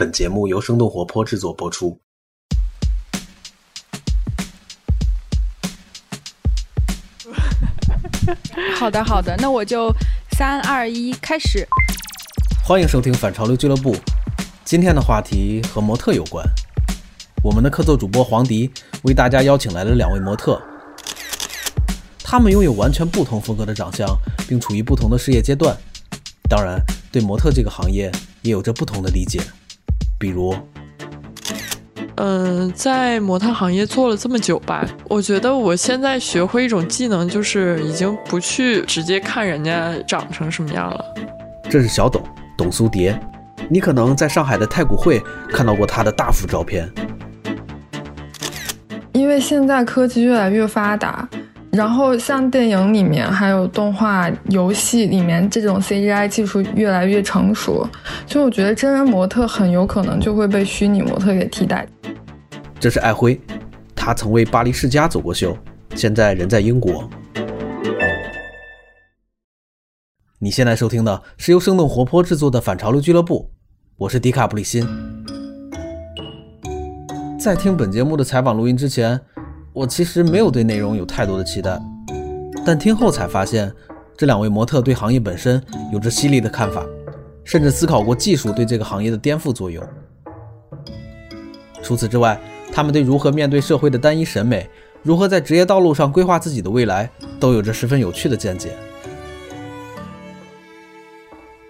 [0.00, 2.00] 本节目由生动活泼制作播出。
[8.78, 9.94] 好的，好的，那我就
[10.38, 11.68] 三二一，开始。
[12.64, 13.94] 欢迎收听反潮流俱乐部。
[14.64, 16.42] 今天的话题和模特有关。
[17.42, 18.72] 我们的客座主播黄迪
[19.02, 20.62] 为大家邀请来了两位模特，
[22.24, 24.08] 他们拥有完全不同风格的长相，
[24.48, 25.76] 并处于不同的事业阶段。
[26.48, 26.82] 当然，
[27.12, 28.10] 对模特这个行业
[28.40, 29.42] 也有着不同的理解。
[30.20, 30.54] 比如，
[32.16, 41.02] 嗯，在模特行业做了这么久吧，我觉得我现在学会一种技能，就是已经不去直接看人家长成什么样了。
[41.70, 42.22] 这是小董
[42.54, 43.18] 董苏蝶，
[43.70, 46.86] 你可能在上海的太古汇看到过他的大幅照片。
[49.14, 51.26] 因为现在科技越来越发达，
[51.72, 57.88] 然后像电影里面还有动画、游戏里面这种 CGI 技术越来越成熟，
[58.26, 61.86] 所以我觉得真人模特很有可能就会被虚拟模特给替代。
[62.80, 63.40] 这是艾辉，
[63.94, 65.56] 他曾为巴黎世家走过秀，
[65.94, 67.08] 现在人在英国。
[70.40, 73.50] 你现在收听的是由生动活泼制作的反潮流俱乐部，
[73.96, 74.84] 我是迪卡布里辛。
[77.38, 79.20] 在听本节目的采访录音之前，
[79.80, 81.80] 我其实没有对内容有太多的期待，
[82.66, 83.72] 但听后才发现，
[84.14, 85.58] 这两位模特对行业本身
[85.90, 86.84] 有着犀利的看法，
[87.44, 89.82] 甚至思考过技术对这个行业的颠覆作用。
[91.80, 92.38] 除此之外，
[92.70, 94.68] 他们对如何面对社会的单一审美，
[95.02, 98.76] 如何在职业道路上规划自己的未来，都有着十分有趣的见解。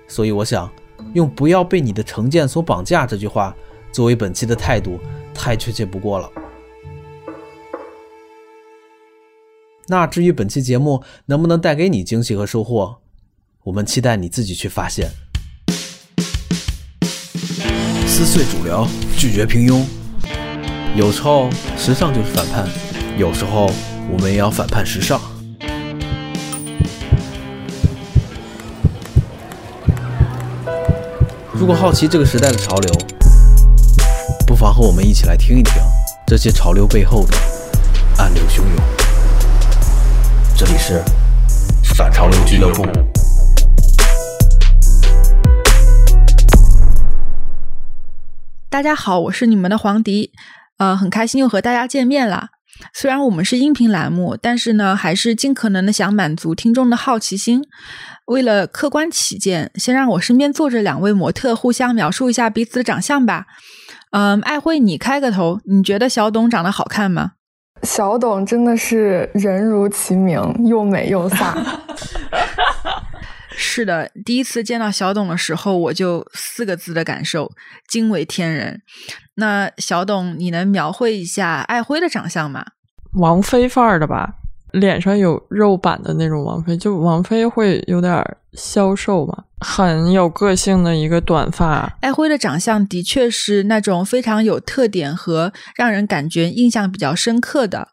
[0.08, 0.68] 所以，我想
[1.14, 3.54] 用“不要被你的成见所绑架”这句话
[3.92, 4.98] 作为本期的态度。
[5.32, 6.28] 太确切不过了。
[9.90, 12.98] 那至于本期节目能不能带给你惊喜和收获，
[13.64, 15.10] 我们期待你自己去发现。
[18.06, 18.86] 撕碎主流，
[19.18, 19.84] 拒绝平庸。
[20.94, 22.68] 有时候时尚就是反叛，
[23.18, 23.68] 有时候
[24.08, 25.20] 我们也要反叛时尚。
[31.52, 32.94] 如果好奇这个时代的潮流，
[34.46, 35.74] 不妨和我们一起来听一听
[36.28, 37.36] 这些潮流背后的
[38.18, 38.99] 暗流汹涌。
[40.60, 41.02] 这里是
[41.96, 42.84] 反潮流俱乐部。
[48.68, 50.32] 大家好，我是你们的黄迪，
[50.76, 52.48] 呃，很开心又和大家见面了。
[52.92, 57.62] 虽然我们是音频栏目，但是呢，还是尽可能的想满足听众的好奇心。
[58.26, 63.46] 为了客观起见，先让我身边坐着两位模特互相描述一下彼此的长相吧。
[64.10, 67.32] 嗯，爱慧，你开个头，你觉得小董长得好看吗？
[67.82, 71.54] 小董真的是人如其名，又美又飒。
[73.56, 77.52] 是的，第一次见到小董的时候，我就四个字的感受：
[77.88, 78.80] 惊为天人。
[79.34, 82.64] 那小董，你能描绘一下爱辉的长相吗？
[83.14, 84.39] 王菲范儿的吧。
[84.72, 91.96] 脸上有肉板的那种王菲，就王菲会有点消瘦嘛，很有个性的一个短发。
[92.00, 97.88] 艾辉的长相的确是那种非常有特点和让人感觉印象比较深刻的。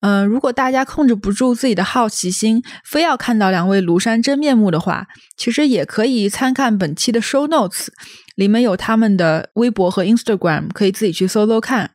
[0.00, 7.88] 嗯，如果大家控制不住自己的好奇心，非要看到两位庐山真面目的话，其实也可以参看本期的 show notes，
[8.36, 11.90] 里面有他们的微博和 Instagram，可以自己去搜搜看。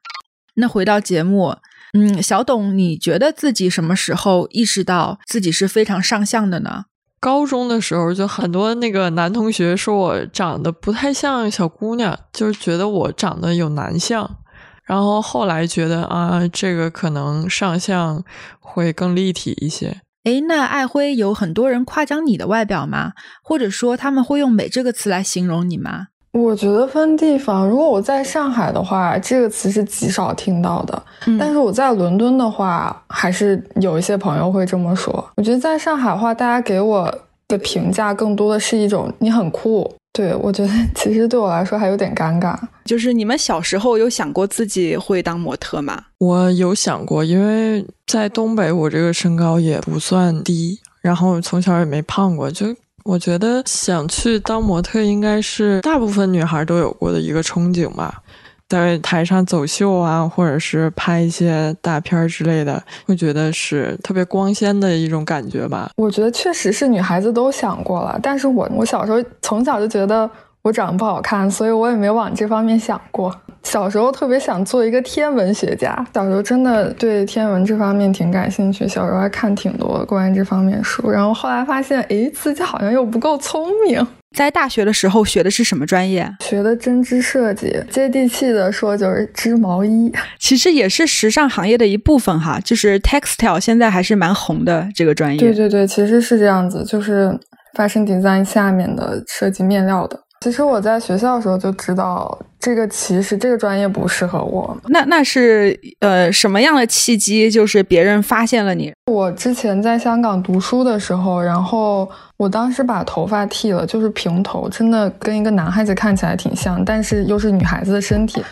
[0.56, 1.56] 那回到节目。
[1.94, 6.86] 嗯，小董，你觉得自己什么时候意识到自己是非常上相的呢？
[7.20, 14.40] 高中的时候，就很多那个男同学说我长得不太像小姑娘，就是觉得我长得有男相。
[14.84, 18.22] 然后后来觉得啊，这个可能上相
[18.60, 20.02] 会更立体一些。
[20.26, 23.14] 诶，那爱辉有很多人夸奖你的外表吗？
[23.44, 26.08] 或者说他们会用“美”这个词来形容你吗？
[26.34, 31.04] 我觉得分地方，如果我在上海的话，这个词是极少听到的。
[31.40, 35.24] 但是我在伦敦的话，还是有一些朋友会这么说。
[35.38, 37.14] 我觉得在上海的话，大家给我
[37.48, 39.90] 的评价更多的是一种你很酷。
[40.12, 42.56] 对我觉得其实对我来说还有点尴尬。
[42.86, 46.04] 就是你们小时候有想过自己会当模特吗？
[46.18, 52.76] 我有想过，因为在东北，我这个身高也不算低，然后从小也没胖过，就。
[53.04, 58.22] 我觉得想去当模特，应该是大部分女孩都有过的一个憧憬吧。
[58.70, 65.92] 在台上走秀啊，或者是拍一些大片儿之类的，会觉得是特别光鲜的一种感觉吧。
[65.98, 70.28] 我觉得确实是女孩子都想过了，但是我我小时候从小就觉得
[70.64, 73.36] 我长得不好看，所以我也没往这方面想过。
[73.64, 81.10] 小时候特别想做一个天文学家，小时候真的对天文这方面挺感兴趣，小时候还看挺多关于这方面书。
[81.10, 84.06] 然后后来发现，诶，自己好像又不够聪明。
[84.36, 86.30] 在大学的时候学的是什么专业？
[86.40, 90.12] 学的针织设计，接地气的说就是织毛衣。
[90.40, 95.40] 其实也是时尚行业的一部分哈，就是 textile 现在还是蛮红的这个专业。
[95.40, 97.38] 对对对，其实是这样子，就是
[97.76, 100.20] fashion design 下面的设计面料的。
[100.44, 104.78] 其实我在学校的时候就知道，这个其实这个专业不适合我。
[104.90, 107.50] 那那是呃什么样的契机？
[107.50, 108.92] 就是别人发现了你。
[109.10, 118.44] 我之前在香港读书的时候，然后我当时把头发剃了，就是平头，真的跟一个男孩子看起来挺像，但是又是女孩子的身体。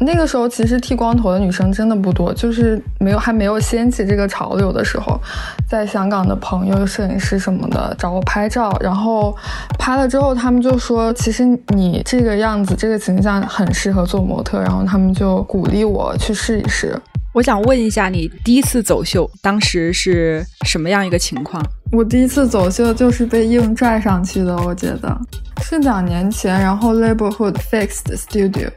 [0.00, 5.20] 那个时候其实剃光头的女生真的不多，就是没有还没有掀起这个潮流的时候，
[5.68, 9.36] 在香港的朋友、摄影师什么的找我拍照，然后
[9.78, 16.96] 拍了之后，他们就说，其实你这个样子、这个形象很适合做模特，然后他们就鼓励我去试一试。
[17.34, 21.62] 我想问一下，你第一次走秀当时是什么样一个情况？
[21.92, 25.16] 我第一次走秀就是被硬拽上去的，我觉得
[25.62, 28.70] 是两年前，然后 Laborhood Fixed Studio。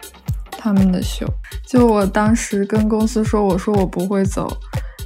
[0.61, 1.25] 他们的秀，
[1.67, 4.47] 就我当时跟公司说，我说我不会走，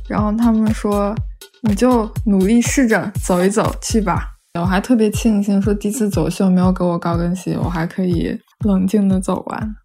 [0.09, 1.15] 然后他们说
[1.61, 4.33] 你就努力试着走一走去吧。
[4.59, 9.75] 我还特别庆幸说第一次走秀没有给我高跟鞋，我还可以冷静的走完。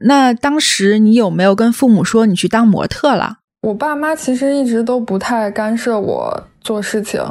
[0.00, 3.38] 那当时你有没有跟父母说你去当模特了？
[3.62, 7.22] 我爸妈其实一直都不太干涉我做事情，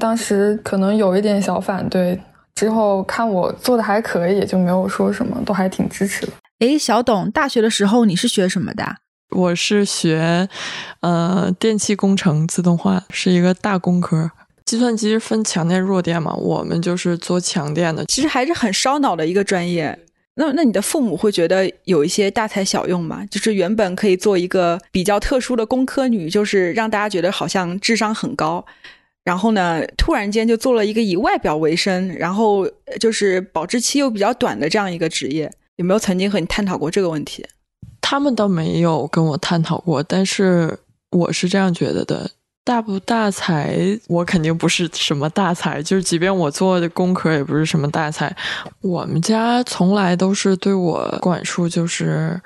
[0.00, 2.20] 当时可能有一点小反对。
[2.62, 6.32] 之后看我做的还可以，也就没有说什么，都还挺支持的。
[6.60, 8.98] 哎，小董，大学的时候你是学什么的？
[9.30, 10.48] 我是学，
[11.00, 14.30] 呃，电气工程自动化，是一个大工科。
[14.64, 18.04] 计算机分强电弱电嘛，我们就是做强电的。
[18.04, 19.98] 其实还是很烧脑的一个专业。
[20.36, 23.26] 那那你的父母会觉得有一些大材小用吗？
[23.28, 28.64] 就是原本可以做一个比较特殊的工科女，就是让大家觉得好像智商很高。
[29.24, 37.46] 然后呢，突然间就做了一个以外表为生，然后就是保质期又比较短的这样一个职业，有没有曾经和你探讨过这个问题？
[38.00, 40.76] 他们倒没有跟我探讨过，但是
[41.10, 42.30] 我是这样觉得的：
[42.64, 43.78] 大不大才，
[44.08, 48.34] 我肯定不是什么大才，就是即便我做的工科也不是什么大才。
[48.80, 52.40] 我们家从来都是对我管束，就是。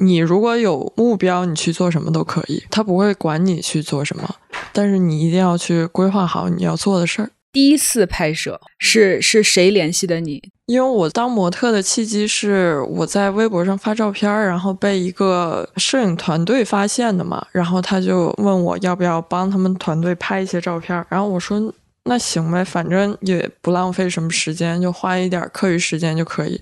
[0.00, 4.36] 你如果有目标，你去做什么都可以，他不会管你去做什么，
[4.72, 7.30] 但是你一定要去规划好你要做的事儿。
[7.50, 10.40] 第一次拍摄是是谁联系的你？
[10.66, 21.72] 因为我当模特的契机是我在微博上发照片，然后被一个摄影团队发现的嘛，然后他就问我要不要帮他们团队拍一些照片，然后我说
[22.04, 26.60] 那行呗，反正也不浪费什么时间，就花一点课余时间就可以，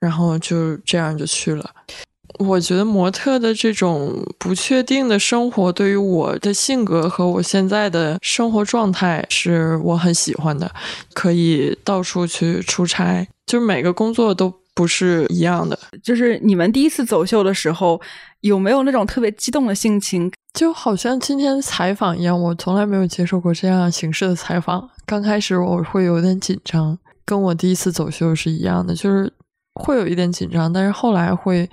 [0.00, 1.70] 然后就这样就去了。
[2.38, 10.70] 我觉得模特的这种不确定的生活，对于我的性格和我现在的生活状态，是我很喜欢的。
[11.14, 15.78] 可以到处去出差，就是每个工作都不是一样的。
[16.02, 18.00] 就是你们第一次走秀的时候，
[18.40, 20.30] 有没有那种特别激动的心情？
[20.52, 24.86] 就好像今天采访一样，我从来没有接受过这样形式的采访。
[25.06, 29.32] 刚开始我会有点紧张，跟我第一次走秀是一样的，就是
[29.74, 31.70] 会有一点紧张，但是后来会。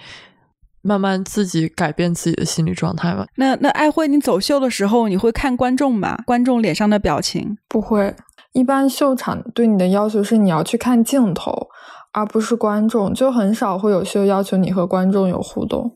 [0.83, 3.25] 慢慢自己改变自己的心理状态吧。
[3.37, 6.17] 那那爱慧，你走秀的时候，你会看观众吗？
[6.25, 8.15] 观众脸上的表情不会。
[8.51, 11.69] 一般秀场对你的要求是你要去看镜头，
[12.11, 15.91] 而不是观众，就很少会有秀要求你和观众有互动，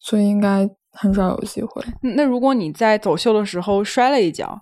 [0.00, 1.82] 所以应该很少有机会。
[2.16, 4.60] 那如果你在走秀的时候摔了一跤，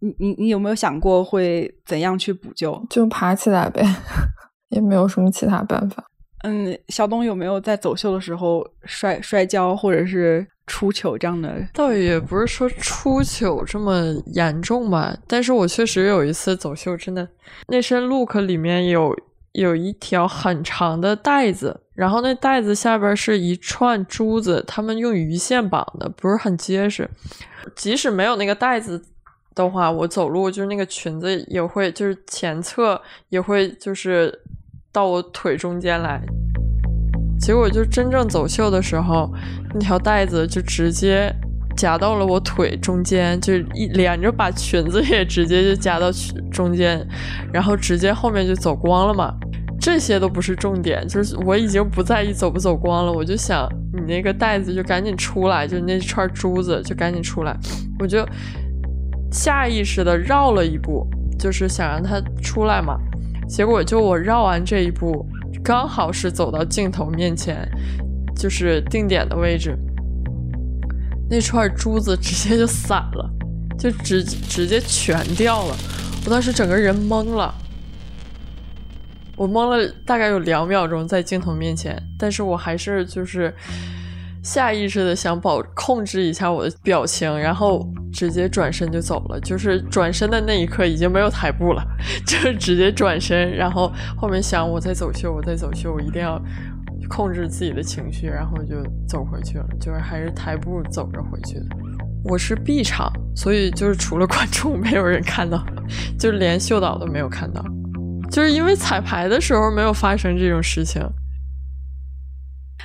[0.00, 2.84] 你你你有没有想过会怎样去补救？
[2.90, 3.86] 就爬起来呗，
[4.70, 6.02] 也没有什么其他办法。
[6.48, 11.52] 嗯，小东有没有在走秀的时候摔摔跤或者是出糗这样的？
[11.74, 17.28] 倒也不是说出糗这么严重吧，但是我确实有一次走秀，真的
[17.66, 19.12] 那身 look 里面有
[19.54, 27.10] 有一条很长的带子，然后那带子下边是一串珠子，他们用鱼线绑的，不是很结实。
[27.74, 29.04] 即使没有那个带子
[29.52, 34.42] 的话，我走路就是那个裙子也会，就是前侧也会就是。
[34.96, 36.18] 到我腿中间来，
[37.38, 39.30] 结果就真正走秀的时候，
[39.74, 41.30] 那条带子就直接
[41.76, 46.10] 夹到了我腿中间，就一连着把裙子也直接就夹到
[46.50, 47.06] 中间，
[47.52, 49.34] 然后直接后面就走光了嘛。
[49.78, 57.54] 这些都不是重点，就是我已经不在意走不走光了，我就想你那个带子就赶紧出来，就那串珠子就赶紧出来，
[58.00, 58.26] 我就
[59.30, 61.06] 下意识的绕了一步，
[61.38, 62.98] 就是想让它出来嘛。
[63.48, 65.24] 结果就我绕完这一步，
[65.62, 67.68] 刚好是走到镜头面前，
[68.36, 69.76] 就是定点的位置，
[71.30, 73.30] 那串珠子直接就散了，
[73.78, 75.76] 就直直接全掉了。
[76.24, 77.54] 我当时整个人懵了，
[79.36, 83.54] 我懵了大概有两秒钟在镜头面前，但是我还是就是
[84.46, 89.40] 下意识的想保控制一下我的表情，然后直接转身就走了。
[89.40, 91.84] 就是转身的那一刻已经没有台步了，
[92.24, 96.40] 就是直接转身，然后后面想我在走秀，我在走秀，我一定要。
[97.08, 101.66] 控制自己的情绪，然后就走回去了，就是还是台步走着回去的。
[102.24, 105.64] 我是 B 场，所以就是除了观众，没有人看到，
[106.18, 107.64] 就连秀导都没有看到，
[108.28, 111.00] 就是因为彩排的时候没有发生这种事情。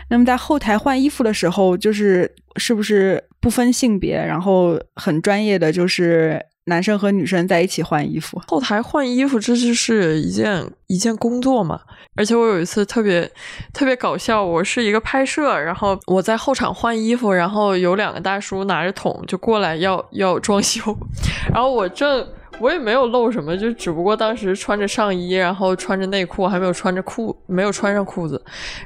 [0.10, 6.44] 那么在后台换衣服的时候，就是是不是不分性别，然后很专业的就是。
[6.66, 11.82] 男生和女生在一起换衣服，后台换衣服，这就是一件一件工作嘛。
[12.16, 13.30] 而且我有一次特别
[13.74, 20.96] 特别搞笑，我是一个拍摄，然后我在后场换衣服，然后有两个大叔拿着桶就过来要要装修，
[21.52, 22.26] 然后我正
[22.60, 28.40] 我也没有露什么，就只不过当时穿着上衣，然后穿着内裤，还没有穿着裤，没有穿上裤子，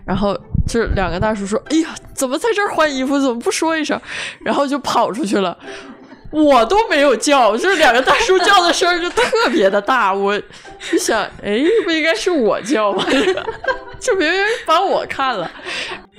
[0.06, 0.36] 然后
[0.68, 3.20] 就是两个大叔说：“哎呀，怎么在这儿换衣服？
[3.20, 4.00] 怎么不说一声？”
[4.44, 5.58] 然后就跑出去了。
[6.32, 10.14] 我都没有叫，就是两个大叔叫的声就特别的大。
[10.14, 13.06] 我就想，哎，不应该是我叫吗？
[14.00, 15.50] 就明明把我看了，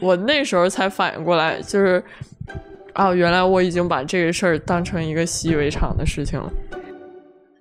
[0.00, 2.03] 我那时候才反应过来，就是
[2.95, 6.50] 哦，原来我已经把这个事儿当成一个习以为常的事情了。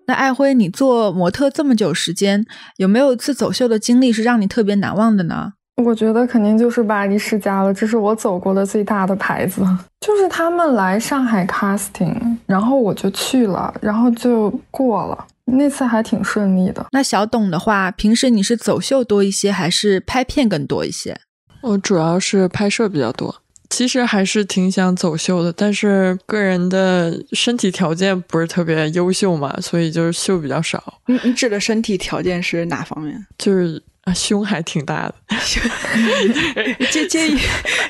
[0.07, 2.45] 那爱辉，你做模特这么久时间，
[2.77, 5.53] 有没有一次走秀的经历是让你特别难忘的呢？
[5.83, 9.61] 我觉得肯定就是巴黎世家了，这是我走过的最大的牌子。
[9.99, 12.15] 就是他们来上海 casting，
[12.45, 15.27] 然后我就去了，然后就过了。
[15.45, 16.85] 那次还挺顺利的。
[16.91, 21.19] 那小董的话，平时你是走秀多一些，还是拍片更多一些？
[21.61, 30.81] 我主要是拍摄比较多，其实还是挺想走秀的，但是个人的身体条件不是特别优秀嘛，所以就是秀比较少。
[31.07, 33.27] 你你指的身体条件是哪方面？
[33.37, 33.83] 就是。
[34.05, 35.15] 啊，胸还挺大的。
[36.91, 37.37] 介介意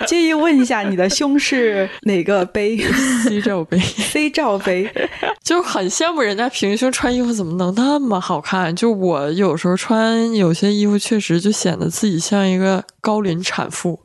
[0.08, 2.78] 介意问一下，你的胸是哪个杯？
[3.24, 3.78] C 罩杯。
[4.14, 4.90] C 罩杯，
[5.44, 8.74] 就很羡慕人家平胸穿衣服怎么能那么好看。
[8.74, 14.00] 就我有时候穿有些衣服，确实就显得自己像一个高龄产妇。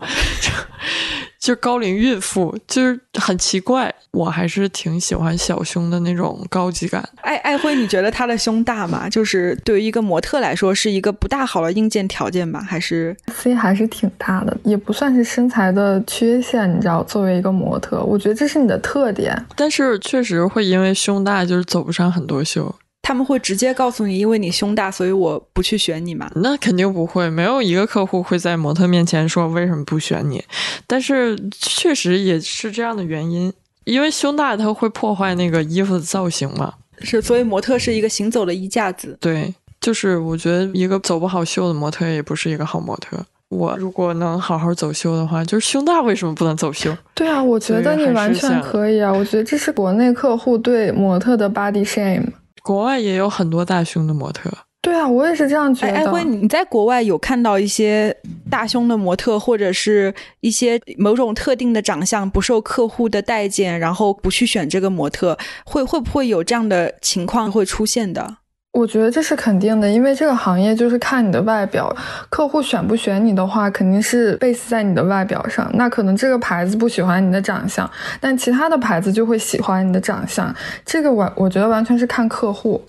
[1.40, 3.92] 就是高龄孕妇，就是很奇怪。
[4.11, 7.09] 我还是挺喜欢小胸的那种高级感。
[7.23, 9.09] 爱爱辉，你觉得她的胸大吗？
[9.09, 12.61] 就是对于一个模特来说，是一个不大好的硬件条件吧？
[12.61, 16.70] 还是 C 还是挺大的，也不算是身材的缺陷。
[16.70, 19.35] 你知道，作为一个模特，我觉得这是你的特点。
[19.56, 22.75] 但是确实会因为胸大，就是走不上很多秀。
[23.02, 26.30] 他们会直接告诉你，因为你胸大，所以我不去选你嘛？
[26.37, 30.42] 那肯定不会，没有一个客户会在模特面前说为什么不选你。
[30.87, 33.52] 但是确实也是这样的原因，
[33.85, 36.75] 因为胸大它会破坏那个衣服的造型嘛。
[37.00, 39.16] 是，所以模特是一个行走的衣架子。
[39.21, 43.16] 对，就是我觉得一个走不好秀的模特也不是一个好模特。
[43.49, 46.97] 我如果能好好走秀的话，就是胸大为什么不能走秀？
[47.14, 49.12] 对啊，我觉得你完全可以啊。
[49.12, 52.26] 我觉得这是国内客户对模特的 body shame。
[52.62, 54.50] 国外也有很多大胸的模特，
[54.82, 55.92] 对啊，我也是这样觉得。
[55.92, 58.14] 哎，辉，你在国外有看到一些
[58.50, 68.38] 大胸的模特，或者是一些某种特定的长相不受客户的待见，然后不去选这个模特，会会不会有这样的情况会出现的？
[68.72, 71.94] 我觉得这是肯定的，因为这个行业就是看你的外表，
[72.28, 75.68] 客户选不选你的话，肯定是 base 在你的外表上。
[75.74, 80.54] 那可能这个牌子不喜欢你的长相，但其他的牌子就会喜欢你的长相。
[80.86, 82.80] 这个完，我觉得完全是看客户。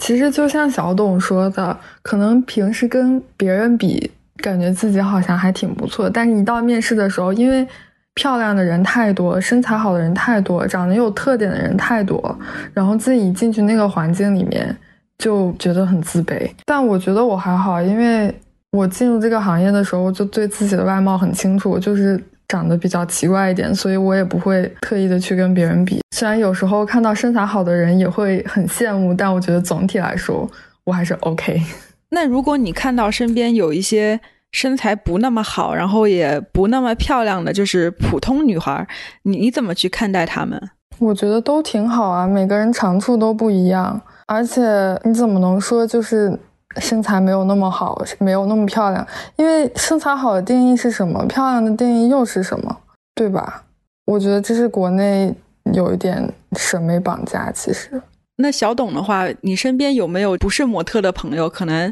[0.00, 7.66] 其实就像小董说的，可能平时跟别人比，感觉自己好像还挺不错，但是一到面试的时候，因为
[8.14, 12.36] 漂亮的人太多，身材好的人太多，长得有特点的人太多，
[12.74, 14.76] 然后自己进去那个环境里面。
[15.18, 18.32] 就觉得很自卑，但我觉得我还好，因为
[18.72, 26.00] 我进入这个行业的时候就对自己的外貌很清楚，就是长得比较奇怪一点，所以我也不会特意的去跟别人比。
[26.14, 30.48] 虽然有时候看到身材好的人也会很羡慕，但我觉得总体来说
[30.84, 31.60] 我还是 OK。
[32.10, 34.18] 那如果你看到身边有一些
[34.52, 38.86] 身材不那么好，然后也不那么漂亮的，就是普通女孩，
[39.24, 40.70] 你你怎么去看待她们？
[41.00, 44.00] 我觉得都挺好啊，每个人长处都不一样。
[44.28, 44.62] 而且
[45.04, 46.38] 你怎么能说就是
[46.76, 49.04] 身材没有那么好，没有那么漂亮？
[49.36, 51.24] 因为身材好的定义是什么？
[51.26, 52.78] 漂亮的定义又是什么？
[53.14, 53.64] 对吧？
[54.04, 55.34] 我觉得这是国内
[55.72, 57.50] 有一点审美绑架。
[57.52, 58.00] 其实，
[58.36, 61.48] 那小董的话，你身边有没有不是模特的朋友？
[61.48, 61.90] 可能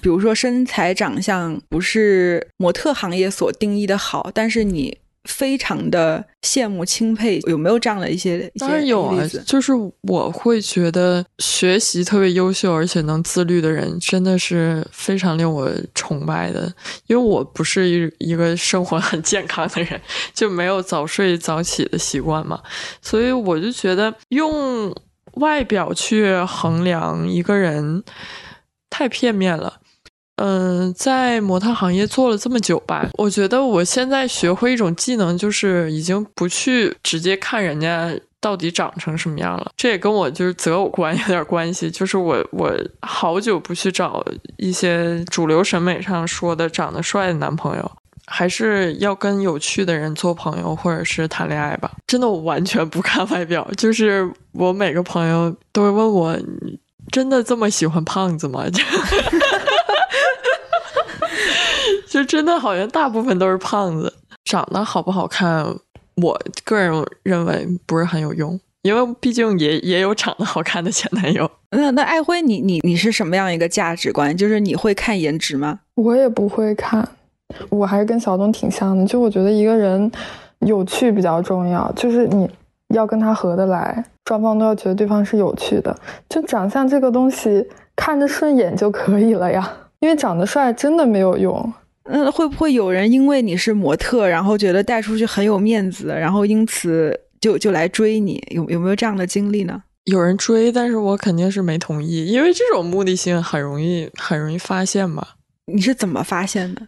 [0.00, 7.40] 比如说身材长相不是模特行业所定义的好，但是你非常的羡慕钦佩？
[7.46, 8.50] 有没有这样的一些？
[8.58, 16.72] 当然有啊，就是我会觉得学习特别优秀而且能自律的人，真的是非常令我崇拜的。
[17.08, 20.00] 因为我不是一一个生活很健康的人，
[20.32, 22.62] 就没有早睡早起的习惯嘛，
[23.02, 24.94] 所以我就觉得用
[25.34, 28.02] 外表去衡量一个人
[28.88, 29.80] 太片面了。
[30.36, 39.72] 嗯，在模特行业做了这么久吧，我觉得我现在学会一种技能，就是已经不去直接看人家到底长成什么样了。
[39.76, 44.22] 这也跟我就是择偶观有点关系，就是我我好久不去找
[44.58, 47.92] 一些主流审美上说的长得帅的男朋友，
[48.26, 51.90] 还是要跟有趣的人做朋友或者是谈恋爱吧。
[52.06, 56.38] 真的，我完全不看外表，就是我每个朋友都会问我，
[57.10, 58.64] 真的这么喜欢胖子吗？
[62.16, 64.10] 就真的好像大部分都是胖子，
[64.46, 65.62] 长得好不好看，
[66.22, 66.90] 我个人
[67.22, 71.50] 认为不是很有用，因为毕竟也也有长得好看的前男友。
[71.72, 74.34] 那那爱辉，你你你是什么样一个价值观？
[74.34, 75.80] 就是你会看颜值吗？
[75.96, 77.06] 我也不会看，
[77.68, 80.10] 我还是跟小东挺像的，就我觉得一个人
[80.60, 82.48] 有趣比较重要，就是你
[82.94, 85.94] 要跟他合得来，双方都要觉得对方是有趣的，
[86.30, 89.70] 就长相这个东西看着顺眼就可以了呀。
[90.00, 91.70] 因为长得帅真的没有用。
[92.08, 98.42] 那会不会有人因为你是模特，然后觉得带出去很有面子，然后因此就就来追你？
[98.50, 99.82] 有有没有这样的经历呢？
[100.04, 105.26] 有人追，但是我肯定是没同意，因为这种目的性很容易很容易发现嘛。
[105.66, 106.82] 你是怎么发现的？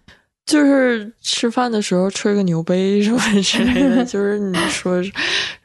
[0.46, 4.02] 就是吃饭的时候吹个牛杯什么之类的。
[4.06, 5.12] 就是你说是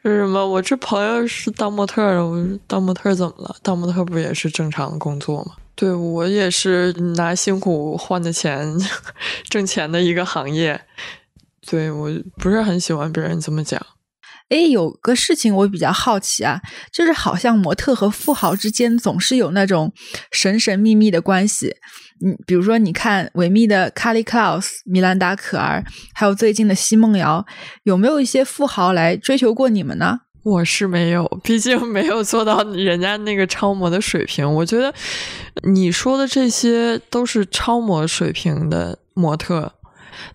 [0.02, 0.44] 什么？
[0.44, 3.54] 我这朋友是当模特的，我当模特怎么了？
[3.62, 5.52] 当模特不也是正常的工作吗？
[5.76, 8.74] 对我也是拿辛苦换的钱
[9.50, 10.80] 挣钱的一个行业，
[11.66, 13.84] 对我不是很喜欢别人这么讲。
[14.50, 16.60] 哎，有个事情我比较好奇啊，
[16.92, 19.92] 就是好像模特和富豪之间总是有那种
[20.30, 21.76] 神神秘秘的关系。
[22.24, 25.82] 嗯，比如说你看维密的卡利·克劳斯、米兰达·可儿，
[26.14, 27.44] 还有最近的奚梦瑶，
[27.82, 30.20] 有没有一些富豪来追求过你们呢？
[30.44, 34.48] 我是没有，毕竟没有做到人家那个超模的水平。
[34.54, 34.92] 我觉得
[35.62, 39.72] 你说的这些都是超模水平的模特，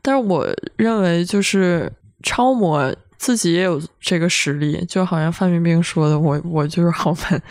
[0.02, 1.93] 但是我认为就是
[2.24, 4.84] 超模自己也有这个实力。
[4.86, 7.41] 就好像范冰冰说的：“我我就是 好门。”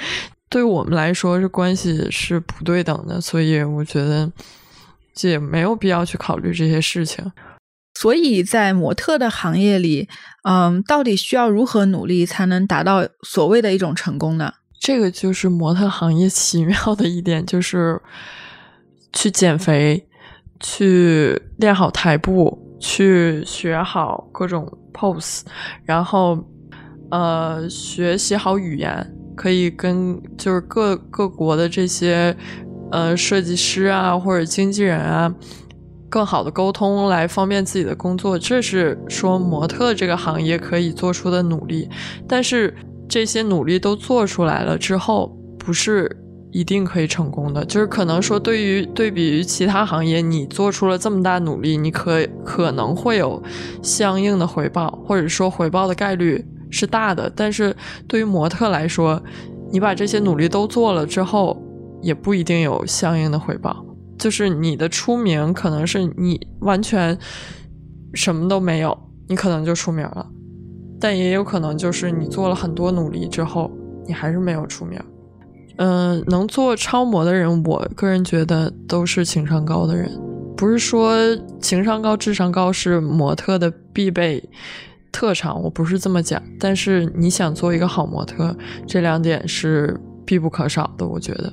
[0.51, 4.29] 对我们来说，这关系是不对等的，所以我觉得
[5.14, 7.25] 这也没有必要去考虑这些事情。
[8.00, 10.08] 所以在模特的行业里，
[10.44, 14.52] 嗯，到底需要如何努力才能达到所谓的一种成功呢？
[14.80, 18.00] 这个就是模特行业奇妙的一点，就是
[19.12, 20.06] 去减肥，
[20.61, 25.40] 去练好台步，去学好各种 pose，
[25.84, 26.38] 然后
[27.11, 32.37] 呃，学习好语言，可以跟就是各各国的这些
[32.92, 35.34] 呃设计师啊或者经纪人啊。
[36.09, 41.88] 更好的沟通来方便自己的工作，这是说模特这个行业可以做出的努力。
[42.27, 42.75] 但是
[43.09, 46.11] 这些努力都做出来了之后，不是
[46.51, 47.64] 一定可以成功的。
[47.64, 53.42] 就是可能说，对于对比于其他行业，你做出了这么大努力，你可可能会有
[53.83, 57.31] 相应的回报，或者说回报的概率是大的。
[57.37, 59.23] 但是对于模特来说，
[59.71, 61.62] 你把这些努力都做了之后，
[62.01, 63.85] 也不一定有相应的回报。
[64.18, 67.16] 就是你的出名，可能是你完全
[68.14, 68.96] 什么都没有，
[69.28, 70.26] 你可能就出名了；
[71.00, 73.70] 但也有可能就是你做了很多努力之后，
[74.07, 75.00] 你还是没有出名。
[75.76, 80.11] 嗯，能做超模的人，我个人觉得都是情商高的人。
[80.57, 81.16] 不是说
[81.61, 84.42] 情商高、智商高是模特的必备
[85.12, 86.42] 特长，我不是这么讲。
[86.59, 91.52] 但是你想做一个好模特，这两点是必不可少的，我觉得。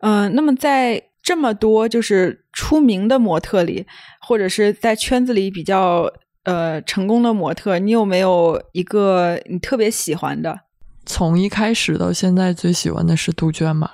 [0.00, 3.86] 嗯，那么在这么多就是出名的模特里，
[4.20, 6.10] 或者是在圈子里比较
[6.44, 10.60] 呃成功的模特，你有没有一个你特别喜欢的？
[11.04, 13.90] 从一开始到现在，最喜欢的是杜鹃嘛。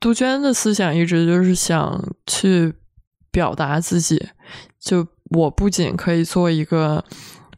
[0.00, 2.74] 杜鹃的思想一直就是想去
[3.30, 4.28] 表达自己，
[4.80, 7.04] 就我不仅可以做一个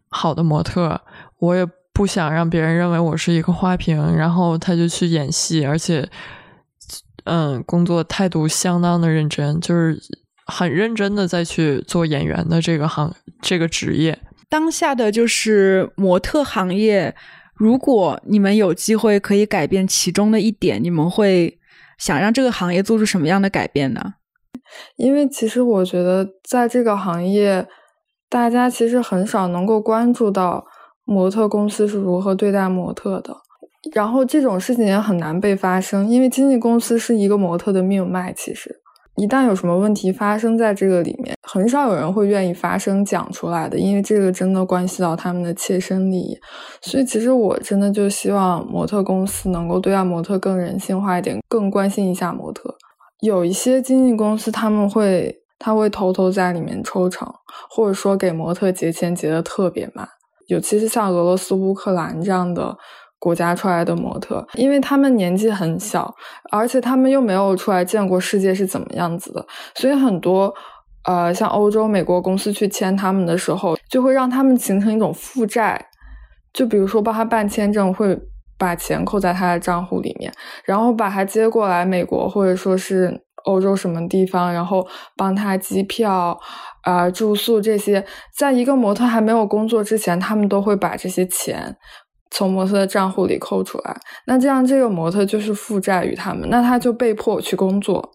[0.09, 1.00] 好的模特，
[1.38, 4.14] 我也不想让别人认为我是一个花瓶。
[4.14, 6.09] 然后他就去演戏，而且。
[7.26, 10.00] 嗯，工作态度相当的认真，就是
[10.46, 13.12] 很认真的在去做演员的这个行
[13.42, 14.18] 这个职业。
[14.48, 17.14] 当下的就是模特行业，
[17.54, 21.58] 如果你们有机会可以改变其中的一点，你们会
[21.98, 24.14] 想让这个行业做出什么样的改变呢？
[24.96, 27.66] 因为其实我觉得在这个行业，
[28.28, 30.64] 大家其实很少能够关注到
[31.04, 33.34] 模特公司是如何对待模特的，
[33.92, 38.81] 然后这种事情也很难被发生，因为经纪公司是一个模特的命脉，其实。
[39.16, 46.38] 一旦有什么问题发生在这个里面，很少有人会愿意发声讲出来的，因为这个真的关系到他们的切身利益。
[46.83, 52.77] 所以，其实我真的就希望模特公司能够对待模特更人性化一点，更关心一下模特。
[53.20, 57.27] 有一些经纪公司他们会，他会偷偷在里面抽成，
[57.70, 60.07] 或者说给模特结钱结的特别慢，
[60.49, 62.77] 尤其是像俄罗斯、乌克兰这样的。
[63.26, 66.14] 国家出来的模特，因为他们年纪很小，
[66.52, 70.54] 而且他们又没有出来见过世界是怎么样子的，所以很多
[71.02, 75.88] 呃，像欧洲、美国公司去签他们的时候，就会让他们形成一种负债。
[76.52, 78.16] 就比如说帮他办签证，会
[78.56, 80.32] 把钱扣在他的账户里面，
[80.64, 84.86] 然后把他接过来美国或者说是欧洲什么地方，然后
[85.16, 86.38] 帮他机票、
[86.82, 88.06] 啊住宿这些，
[88.38, 91.76] 在一个模特还没有工作之前，他们都会把这些钱。
[92.30, 98.10] 从模特的账户里扣出来，那这样这个模特就是负债于他们，那他就被迫去工作，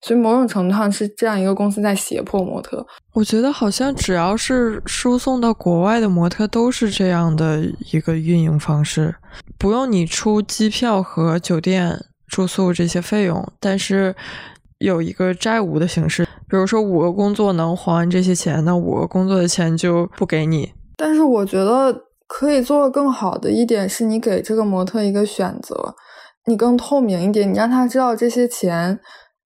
[0.00, 2.86] 所以某种程度上是这样一个公司在胁迫模特。
[3.12, 9.16] 我觉得好像只要是输送到国外的模特都是这样的一个运营方式，
[9.58, 11.98] 不用你出机票和酒店
[12.28, 14.14] 住宿这些费用，但是
[14.78, 20.72] 有一个债务的形式，比如说五个工作能还完这些钱，那五个工作的钱就不给你。
[20.96, 22.05] 但是我觉得。
[22.26, 25.94] 可以做的更好的一点是你给这个模特一个选择，
[26.46, 28.98] 你更透明一点，你让他知道这些钱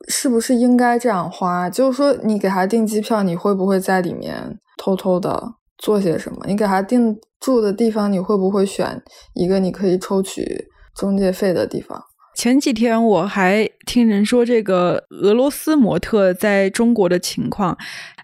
[0.09, 1.69] 是不是应该这样花。
[1.69, 6.45] 就是说，你给他订机票，你会不会在里面偷偷的做些什么？
[6.47, 9.03] 你给他订住的地方，你会不会选
[9.35, 12.03] 一个你可以抽取中介费的地方？
[12.41, 17.77] 前几天我还听人说这个俄罗斯模特在中国的情况。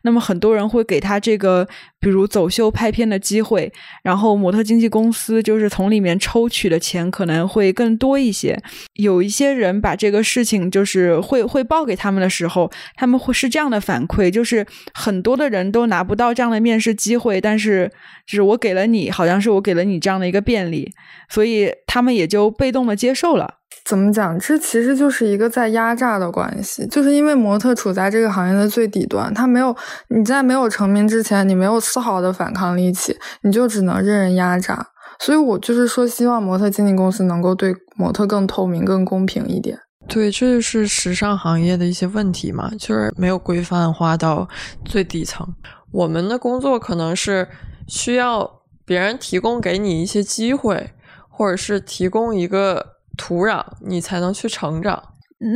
[0.05, 1.69] 那么很多人会给他这个，
[2.01, 3.71] 比如走秀拍片的机会，
[4.03, 8.59] 然后模特经纪公司就是从里面抽取的钱可能会更多一些。
[8.95, 17.93] 有一些人把这个事情就是会汇报给他们的时候，他们会是这样的反馈，就是很多的人都拿不到这样的面试机会，但是
[18.27, 20.91] 就是我给了你，好像是我给了你这样的一个便利，
[21.29, 23.56] 所以他们也就被动的接受了。
[23.85, 24.37] 怎么讲？
[24.41, 29.77] 这其实就是一个在压榨的关系，就是因为模特处在这个行业的最底端，他没有
[30.09, 34.89] 你在没有成名之前，你没有丝毫的反抗力气，你就只能任人压榨。
[35.21, 39.79] 所以我就是说，希望模特经纪公司能够对模特更透明、更公平一点。
[40.09, 44.49] 对，这就是时尚行业的一些问题嘛，就是没有规范化到
[44.85, 45.47] 最底层。
[45.93, 47.47] 我们的工作可能是
[47.87, 50.91] 需要别人提供给你一些机会，
[51.31, 52.96] 或者是提供一个。
[53.17, 55.03] 土壤，你才能去成长。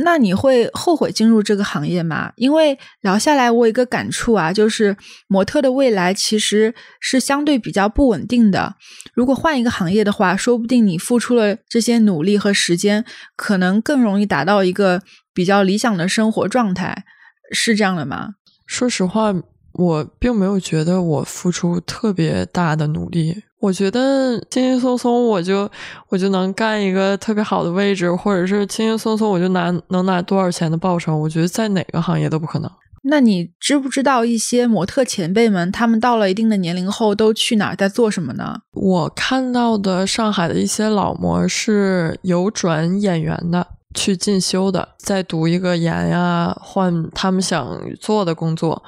[0.03, 2.31] 那你会后悔进入这个行业吗？
[2.35, 4.95] 因为聊下来，我有一个感触啊，就是
[5.27, 8.75] 模特的未来其实是相对比较不稳定的。
[9.15, 13.03] 如果换一个行业的话，说不定你付出了这些努力和时间，
[13.35, 15.01] 可能更容易达到一个
[15.33, 17.03] 比较理想的生活状态，
[17.51, 18.35] 是这样的吗？
[18.67, 19.33] 说实话，
[19.73, 23.45] 我并没有觉得我付出特别大的努力。
[23.61, 25.69] 我觉得轻轻松松我就
[26.09, 31.15] 我就能干一个特别好的位置，或者是轻轻松松我就拿能拿多少钱的报酬？
[31.15, 32.69] 我觉得在哪个行业都不可能。
[33.03, 38.55] 那你知不知道一些模特前辈们，他们到了一定的年龄后都去哪儿，在做什么呢？
[38.73, 48.83] 我看到的上海的一些老模是有转演员的，去进修的，在读一个研呀，换他们想做的工作。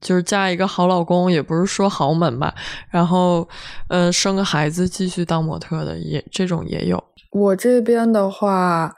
[0.00, 2.54] 就是嫁一个好老公，也不是说豪门吧，
[2.90, 3.48] 然后，
[3.88, 7.02] 嗯，生个孩子继续当模特的，也这种也有。
[7.30, 8.94] 我这边的话，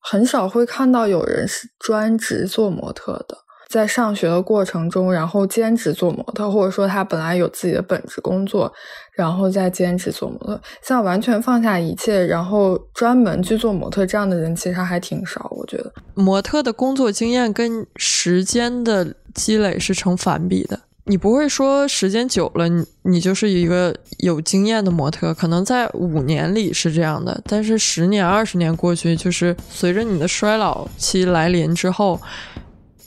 [0.00, 3.38] 很少会看到有人是专职做模特的。
[3.70, 8.72] 在上学的过程中，然后兼职做模特，或者说他本来有自己的本职工作，
[9.16, 15.48] 然后再坚持做模特，像完全放下一切，然后专门去做模特这样的人，其实还挺少。
[15.56, 20.80] 我觉得模特的工作经验跟时间的积累是成反比的。
[21.06, 32.20] 你不会说时间久了，你你就是一个有经验的模特，可能在五年里是这样的，但是十年、二十年过去，就是随着你的衰老期来临之后。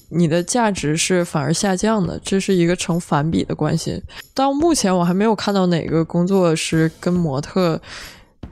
[0.09, 4.01] 你的价值是反而下降的，这是一个成反比的关系。
[4.33, 7.81] 到目前我还没有看到哪个工作是跟模特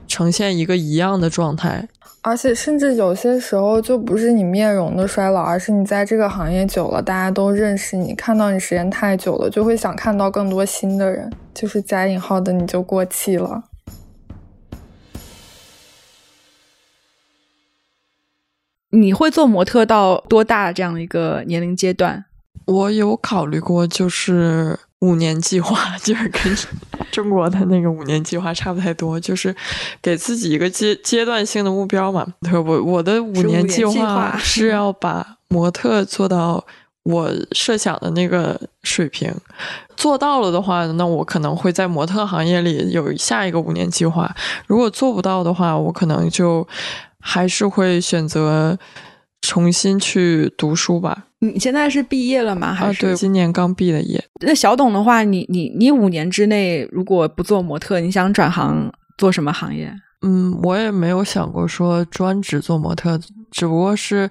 [0.06, 1.88] 呈现一个一样的状态，
[2.22, 13.62] 而且甚至有些时候就不是你面容的衰老，而是你在这个行业久了，大家都认识你，看到你时间太久了，就会想看到更多新的人，就是加引号的你就过气了。
[18.96, 22.24] 你会做模特到多大这样的一个年龄阶段？
[22.64, 26.42] 我有考虑过，就是五年计划， 就是跟
[27.12, 29.54] 中国的那个五年计划差不太多，就是
[30.00, 32.26] 给自己一个阶阶段性的目标嘛。
[32.52, 36.64] 我我的五年计划是要把模特做到
[37.04, 39.32] 我设想的那个水平，
[39.94, 44.34] 做到了的话，那我可能会在模特行业里有下一个五年计划。
[44.66, 46.66] 如果做不到的话，我可能就
[47.26, 48.78] 还是会选择
[49.42, 51.24] 重新去读书吧。
[51.40, 52.72] 你现在是毕业了吗？
[52.72, 54.24] 还是对，今年刚毕的业。
[54.40, 59.92] 那小董的话，你你你五年之内如果不做模特，你想转行做什么行业？
[60.22, 64.30] 嗯，我也没有想过说专职做模特，只不过是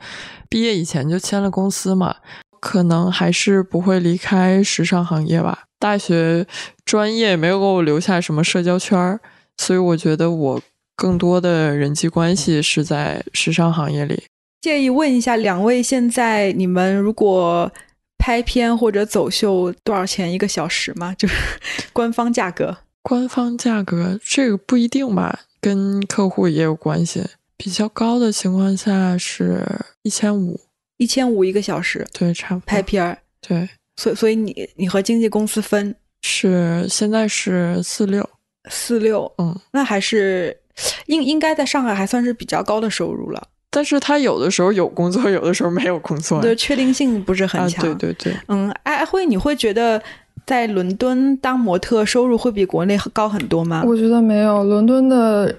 [0.49, 2.15] 毕业以前就签了公司嘛，
[2.59, 5.59] 可能还是不会离开时尚行业吧。
[5.77, 6.47] 大学
[6.83, 9.19] 专业没有给我留下什么社交圈儿，
[9.57, 10.61] 所以我觉得我
[10.95, 14.23] 更多的人际关系是在时尚行业里。
[14.61, 17.71] 建议问一下两位，现在你们如果
[18.17, 21.13] 拍片或者走秀，多少钱一个小时吗？
[21.17, 21.35] 就是
[21.93, 22.75] 官方价格。
[23.03, 27.23] 官方价格这个不一定吧，跟客户也有关系。
[27.55, 29.63] 比较高的情况下是
[30.01, 30.59] 一千五，
[30.97, 32.05] 一千五一个小时。
[32.11, 32.65] 对，差不多。
[32.65, 33.17] 拍片儿。
[33.47, 38.27] 对，所所以你你和经纪公司分是现在是四六
[38.71, 40.57] 四六，嗯，那还是
[41.07, 43.41] 应应该在上海还算是比较高的收入了。
[43.69, 47.83] 但是他有的时候有工作，有的时候没有工作，对，确定性不是很强。
[47.83, 50.01] 对对对，嗯，艾慧，你会觉得
[50.45, 53.83] 在伦敦当模特收入会比国内高很多吗？
[53.85, 55.53] 我觉得没有，伦敦的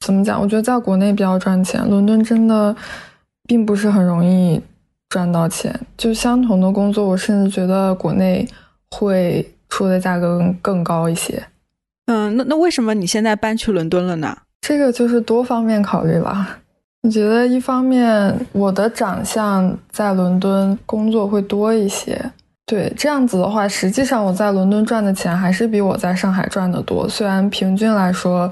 [0.00, 0.40] 怎么讲？
[0.42, 2.74] 我觉得在国内比较赚钱，伦敦真的
[3.46, 4.60] 并不是很容易
[5.08, 5.78] 赚到钱。
[5.96, 8.44] 就相同的工作，我甚至觉得国内
[8.90, 11.40] 会出的价格更更高一些。
[12.06, 14.36] 嗯，那那为什么你现在搬去伦敦了呢？
[14.70, 16.56] 这个就是多方面考虑吧。
[17.02, 22.24] 我觉得一方面我的长相在伦敦工作会多一些，
[22.64, 27.08] 对这样子的话，实际上我在伦敦赚的钱还是比我在上海赚的多。
[27.08, 28.48] 虽然平均来说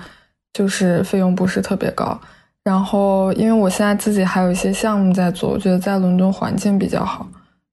[0.55, 2.21] 就是费用不是特别高，
[2.65, 7.25] 然后因为我现在自己还有一些项目在做，我觉得在伦敦环境比较好，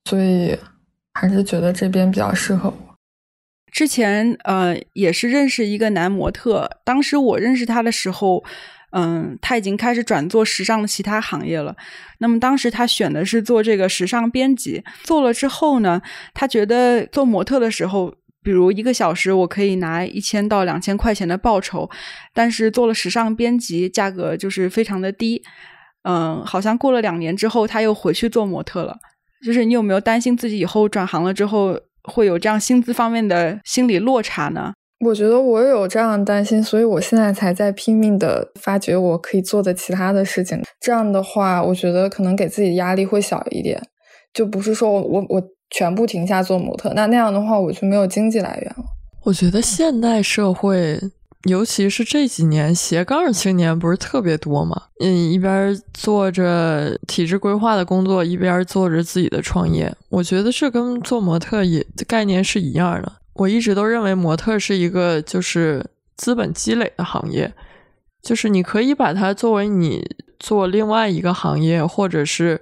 [0.07, 0.55] 所以
[1.15, 2.84] 还是觉得这边比较适合我。
[3.75, 8.43] 之前呃也是认识一个男模特，当时我认识他的时候。
[8.97, 11.75] 嗯，他已经开始转做时尚的其他行业了。
[12.19, 16.01] 那么当时他选的是做这个时尚编辑，做了之后呢，
[16.33, 21.89] 他觉得做模特的时候，比如一个小时我可以拿一千到两千块钱的报酬，
[22.33, 25.43] 但是做了时尚编辑，价格就是非常的低。
[26.03, 28.95] 嗯，好像过了两年之后，他又回去做模特了。
[29.43, 34.73] 就是你有没有担心自己以后转行了之后会有这样薪资方面的心理落差呢？
[35.05, 40.61] 我觉得我有这样的担心，所以我现在才在拼命的发掘我可以做的其他的事情。
[40.79, 43.81] 这样的话，我觉得可能给自己压力会小一点，
[44.33, 48.85] 就不是说我我我全部停下做模特，那那样的话我就没有经济来源了。
[49.25, 50.99] 我觉得现代社会，
[51.45, 54.81] 尤其是这几年斜杠青年不是特别多吗？
[54.99, 59.93] 嗯，一边做着体制规划的工作，一边做着自己的创业。
[60.09, 63.11] 我觉得这跟做模特也概念是一样的。
[63.33, 65.85] 我一直都认为模特是一个就是
[66.17, 67.53] 资本积累的行业，
[68.21, 70.03] 就是你可以把它作为你
[70.39, 72.61] 做另外一个行业，或者是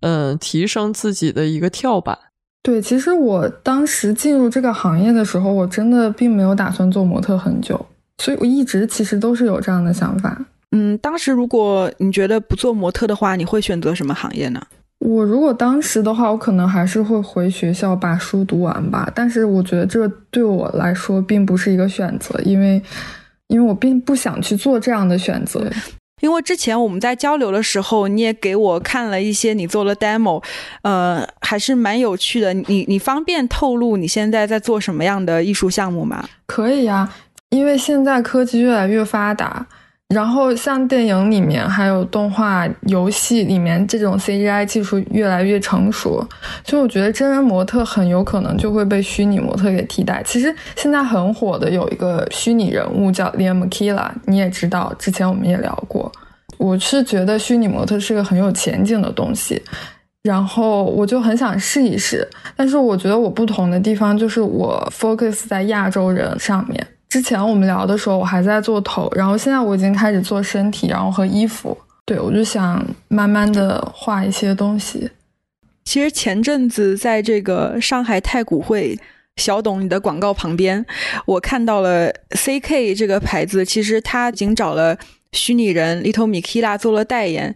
[0.00, 2.16] 嗯提升自己的一个跳板。
[2.62, 7.84] 对，其实我当时进入这个行业的时候，我真的并没有打算做模特很久，
[8.18, 10.38] 所以我一直其实都是有这样的想法。
[10.72, 14.62] 嗯，当时如果你觉得不做模特的话，你会选择什么行业呢？
[15.00, 19.10] 我如果当时的话，我可能还是会回学校把书读完吧。
[19.14, 22.80] 但是我觉得这对我来说并不是一个选择，因为，
[23.48, 25.68] 因为我并不想去做这样的选择。
[26.20, 30.40] 因为之前我们在交流的时候，你也给我看了一些你做了 demo，
[30.82, 32.54] 呃，还是蛮有趣的。
[32.54, 36.24] 你你方便透露你现在在做什么样的艺术项目吗？
[36.46, 37.12] 可以呀，
[37.52, 39.64] 因为现在科技越来越发达。
[40.08, 46.22] 然后像电影里面，还有动画、游戏里面这种 CGI 技术越来越成熟，
[46.66, 50.22] 所以我觉得真人模特很有可能就会被虚拟模特给替代。
[50.22, 56.12] 其实现在很火的有一个虚拟人物叫 Liam Kila，你也知道，之前我们也聊过。
[56.58, 59.62] 我是觉得虚拟模特是个很有前景的东西，
[60.24, 62.28] 然后我就很想试一试。
[62.54, 66.86] 但是我觉得我不同的地方就是我 focus 在亚洲人上面。
[67.12, 71.76] 之前我们聊的时候，我还在做头，然后现在我已经开始做身体，然后和衣服。
[72.06, 75.10] 对我就想慢慢的画一些东西。
[75.84, 78.98] 其实前阵子在这个上海太古汇，
[79.36, 80.82] 小董你的广告旁边，
[81.26, 84.96] 我看到了 CK 这个牌子，其实他已经找了
[85.32, 87.54] 虚拟人 Little Mikila 做了代言。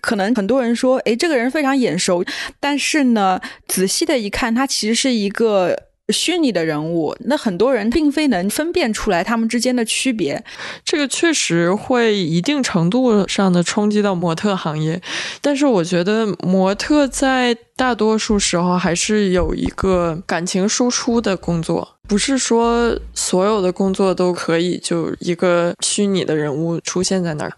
[0.00, 2.24] 可能很多人说，诶，这个人非常眼熟，
[2.60, 5.76] 但是呢，仔细的一看，他其实是一个
[6.12, 7.16] 虚拟的人物。
[7.20, 10.44] 那很多人并非能分辨出来他们之间的区别。
[10.84, 15.00] 这个确实会一定程度上的冲击到模特行业，
[15.40, 27.52] 但是我觉得模特在大多数时候还是有一个感情输出的工作，不是说所有的工作都可以就一个虚拟的人物出现在那儿。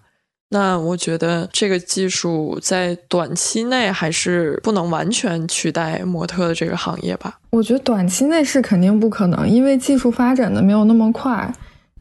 [0.54, 7.36] 那我觉得这个技术在短期内还是不能完全取代模特的这个行业吧。
[7.50, 11.52] 我觉得短期内是肯定不可能，因为技术发展的没有那么快。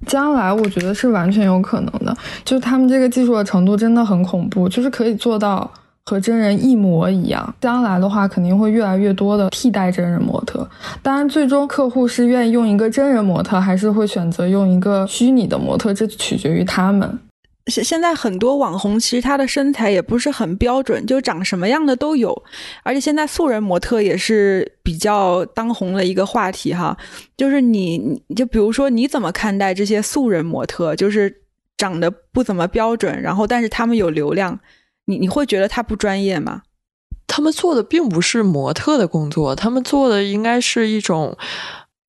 [0.06, 5.68] 将来我觉得是完全有可能的，就他们这个技术的程度真的很恐怖，就是可以做到
[6.06, 7.56] 和真人一模一样。
[7.60, 10.70] 将来的话，肯定会越来越多的替代真人模特。
[11.02, 17.18] 当然，最终客户是愿意用一个真人模特，还是会选择用一个虚拟的模特，这取决于他们。
[17.68, 22.44] 现现在很多网红其实他的身材也不是很标准，就长什么样的都有，
[22.84, 26.98] 而且现在素人模特也是比较当红的一个话题哈。
[27.38, 30.94] 就是你，就比如说你怎么看待这些素人模特？
[30.96, 31.44] 就是
[31.78, 34.60] 长得不怎么标准，然后但是他们有流量，
[35.06, 36.64] 你你会觉得他不专业吗？
[37.28, 41.38] 他们做的并不是模特的工作，他们做的应该是一种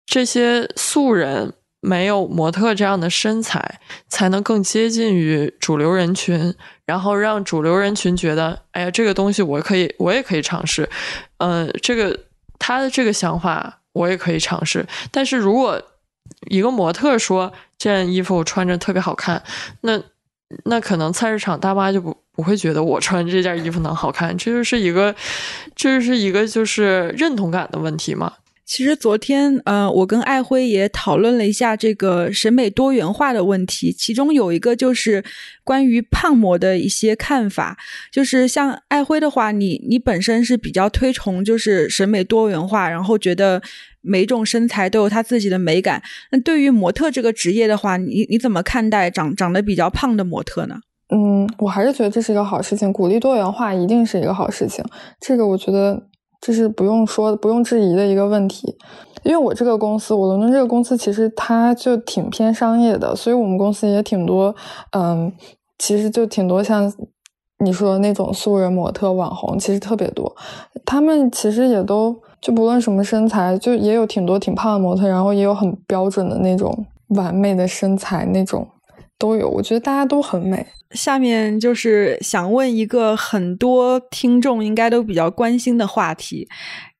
[0.08, 1.54] 这些素人。
[1.86, 6.52] 没有模特这样的身材，才能更接近于主流人群，
[6.84, 10.90] 然后让主流人群觉得，哎呀，这个东西我可以，我也可以尝试。
[11.38, 12.22] 嗯，这个
[12.58, 14.84] 他的这个想法我也可以尝试。
[15.12, 15.80] 但是如果
[16.50, 19.44] 一个模特说这件衣服我穿着特别好看，
[19.82, 20.02] 那
[20.64, 24.36] 那可能菜市场大妈就不不会觉得我穿这件衣服能好看。
[24.36, 25.14] 这就是一个，
[25.76, 28.34] 这就是一个就是认同感的问题嘛。
[28.66, 35.24] 其实昨天，呃，我跟艾辉也讨论了一下这个审美多元化的问题，其中有一个就是
[35.64, 37.78] 关于胖模的一些看法。
[38.12, 43.62] 就是像艾辉的话，你你本身是比较推崇就是审美多元化，然后觉得
[44.02, 46.02] 每种身材都有它自己的美感。
[46.32, 50.80] 那对于模特这个职业的话，你你怎么看待长长得比较胖的模特呢？
[51.14, 54.84] 嗯，我还是觉得这是一个好事情，鼓励多元化一定是一个好事情。
[55.22, 56.08] 这个我觉得。
[56.46, 58.78] 这是不用说、不用质疑的一个问题，
[59.24, 64.56] 因为我这个公司，我伦敦这个公司其实它就挺偏商业的，所以我们公司也挺多，
[64.92, 65.34] 嗯，
[65.80, 66.94] 其实就挺多像
[67.58, 70.36] 你说那种素人模特、网红，其实特别多。
[70.86, 78.68] 他们其实也都就不论什么身材，就也有挺多挺胖的模特，然后也有很标准的那种完美的身材那种。
[79.18, 80.68] 都有，我觉得大家都很美。
[80.92, 86.48] 下面就是想问一个很多听众应该都比较关心的话题：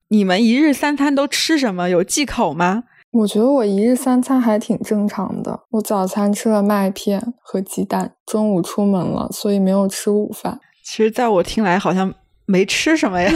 [0.10, 1.90] 你们一日三餐都吃什么？
[1.90, 2.84] 有忌口吗？
[3.12, 5.62] 我觉得我一日三餐还挺正常的。
[5.72, 10.60] 我早餐吃了麦片和鸡蛋，中午出门了，所以没有吃午饭。
[10.84, 12.14] 其实，在我听来，好像
[12.46, 13.32] 没吃什么呀。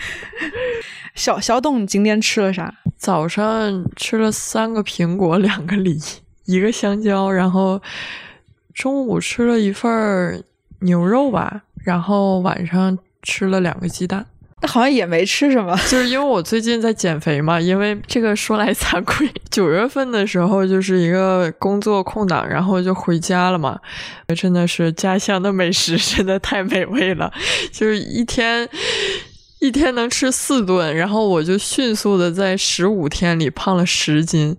[1.14, 2.72] 小小董，你今天吃了啥？
[2.96, 5.98] 早上吃了三个苹果，两个梨。
[6.44, 7.80] 一个香蕉，然后
[8.74, 10.42] 中午吃了一份
[10.80, 14.26] 牛肉吧，然后晚上吃了两个鸡蛋，
[14.62, 15.76] 那好像也没吃什么。
[15.88, 23.78] 就是因为我最近在减肥嘛，因为这个说来惭愧，九月份的时候就是一个工作空档，然后就回家了嘛，
[24.34, 27.32] 真的是家乡的美食真的太美味了，
[27.70, 28.68] 就是一天
[29.60, 34.56] 一天能吃四顿，然后我就迅速的在十五天里胖了十斤。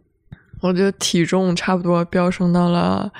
[0.61, 3.11] 我的体重差不多飙升到了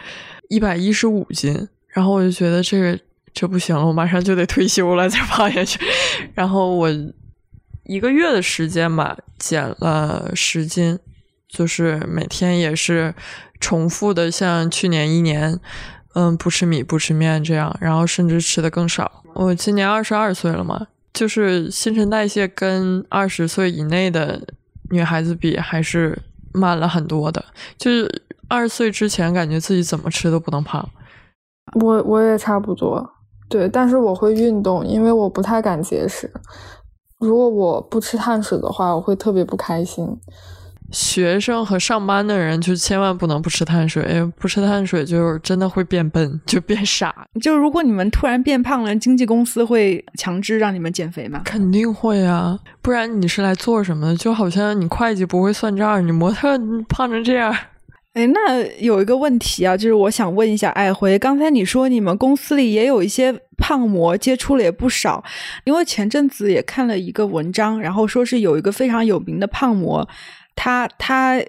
[0.48, 3.00] 一百一十五斤，然后我就觉得这个
[3.34, 5.80] 这不行了，我马上就得退休了，再胖下去。
[6.36, 6.90] 然后我
[7.86, 11.00] 一个月的时间吧，减了十斤，
[11.48, 13.14] 就是每天也是
[13.60, 15.60] 重复的，像去年一年，
[16.14, 19.24] 嗯，不吃米不吃面这样，然后甚至吃的更少。
[19.34, 24.48] 我今年二十二岁了嘛，就是新陈代谢跟二十岁以内的
[24.92, 26.22] 女孩子比还是。
[26.54, 27.44] 慢了很多的，
[27.78, 30.88] 就是二十岁之前，感觉自己怎么吃都不能胖。
[31.80, 33.10] 我我也差不多，
[33.50, 36.32] 对，但是我会运动，因为我不太敢节食。
[37.20, 40.08] 如果我不吃碳水的话，我会特别不开心。
[40.92, 47.14] 学生和上班的人就千万不能不吃碳水，不吃碳水就真的会变笨，就变傻。
[47.42, 51.42] 就如果你们突然变胖了，经纪公司会强制让你们减肥吗？
[51.46, 54.16] 肯定会啊，不然你是来做什么的？
[54.16, 56.58] 就好像你会计不会算账，你模特
[56.90, 57.56] 胖成这样。
[58.14, 65.24] 哎，那有一个问题啊，就是我想问一下爱辉，刚才你说你们公司里也有一些胖模，接触了也不少，
[65.64, 70.06] 因为前阵子也看了一个文章，然后说是有一个非常有名的胖模。
[70.56, 71.42] 他他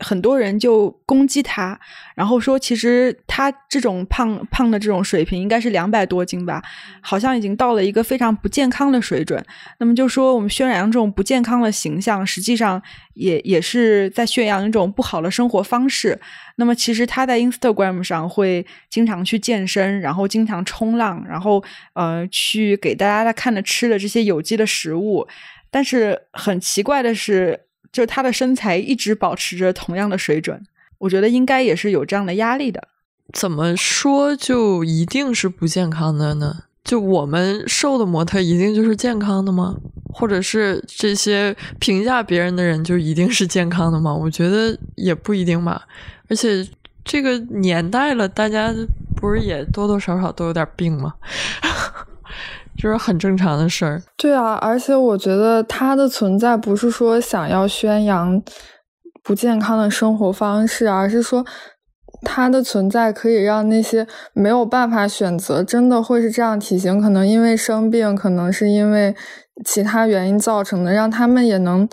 [0.00, 1.80] 很多人就攻击他，
[2.14, 6.62] 然后说其实他这种胖胖的这种水平应该是两百多斤吧，
[7.00, 9.42] 好像已经到了一个非常不健康的水准。
[9.78, 12.82] 那么就说我们渲染这种不健康的形象，实际上
[13.14, 16.20] 也也是在宣扬一种不好的生活方式。
[16.56, 25.26] 那么其实他在 Instagram 上会经常去健身，然后经常冲浪，然后呃去给大家看的吃的这些有机的食物。
[25.70, 27.62] 但是很奇怪的是。
[27.92, 30.62] 就是他的身材一直保持着同样的水准，
[30.98, 32.88] 我觉得应该也是有这样的压力的。
[33.32, 36.64] 怎么说就一定是不健康的呢？
[36.84, 39.76] 就我们瘦的模特一定就是健康的吗？
[40.14, 44.14] 或者是这些评价别人的人就一定是健康的吗？
[44.14, 45.82] 我觉得也不一定吧。
[46.28, 46.66] 而且
[47.04, 48.72] 这个年代了，大家
[49.16, 51.14] 不是也多多少少都有点病吗？
[52.76, 54.02] 就是很正常的事儿。
[54.16, 58.42] 对啊，而且我觉得它的存在不是说想要宣扬
[59.22, 61.44] 不健康的生活方式，而是说
[62.22, 69.14] 它的存在可以让那些没有办法选择，真的会是这样体型，可能因为生病，可能是因为
[69.64, 71.88] 其他原因造成的，让他们也能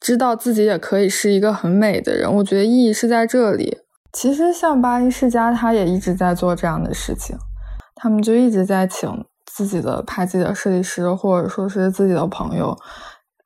[0.00, 2.32] 知道自己也可以是一个很美的人。
[2.36, 3.78] 我觉得意义是在这里。
[4.12, 7.36] 其实像巴黎世家，他也一直在做这样的事情，
[7.94, 9.08] 他们就一直在请。
[9.50, 12.76] 自己的拍自己的设计师，或者说是自己的朋友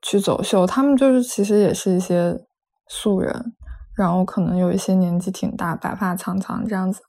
[0.02, 2.36] 去走秀，他们就是其实也是一些
[2.88, 3.54] 素人，
[3.96, 7.00] 然后可能有一些年纪挺大，白发苍苍这样子。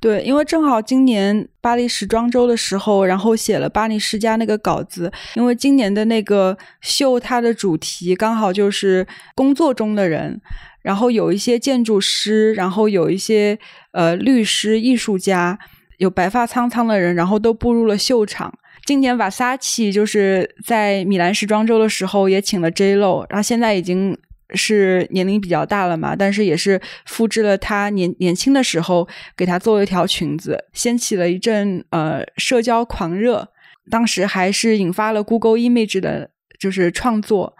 [0.00, 10.40] 对，因为正好今年巴黎时装周的时候，然后写了巴黎世家那个稿子，因为今年的那个秀它的主题刚好就是工作中的人，
[10.82, 13.58] 然后有一些建筑师，然后有一些
[13.92, 15.58] 呃律师、艺术家。
[15.98, 18.52] 有白发苍苍的人，然后都步入了秀场。
[18.86, 24.16] 今年瓦萨奇就是在米兰时装周的时候也请了 J Lo，然后现在已经
[24.54, 33.48] 是年龄比较大了嘛，但是也是复制了他年年轻的时候给他做了一条裙子，掀起了一阵呃社交狂热。
[33.90, 37.54] 当时还是引发了 Google Image 的就是创作，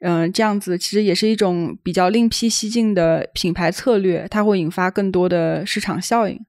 [0.00, 6.40] 嗯，这样子其实也是一种比较另辟蹊径的品牌策略，它会引发更多的市场效应。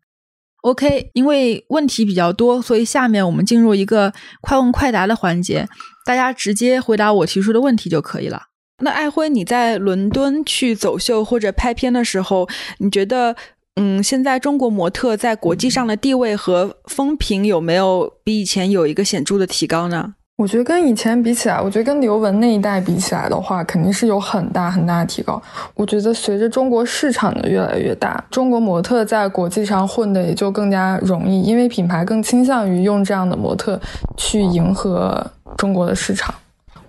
[0.64, 4.12] OK，因为问题比较多，所以下面我们进入一个
[4.42, 5.68] 快问快答的环节，
[6.06, 8.44] 大家直接回答我提出的问题就可以了。
[8.82, 12.48] 那艾辉，你在伦敦去走秀或者拍片的时候，
[12.78, 13.36] 你觉得，
[13.76, 20.16] 嗯，现在中国模特在国际上的地位和风评有没有比以前有一个显著的提高呢？
[20.36, 25.42] 我觉得跟以前比起来，我觉得跟刘雯那一代比起来的话，肯定是有很大很大的提高。
[25.76, 33.80] 我觉得随着中国市场的越来越大，中国模特在国际上混的也就更加容易，因为品牌更倾向于用这样的模特
[34.18, 35.26] 去迎合
[35.56, 36.34] 中国的市场，